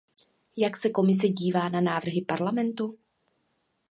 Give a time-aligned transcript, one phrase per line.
[0.57, 2.97] Jak se Komise dívá na návrhy Parlamentu?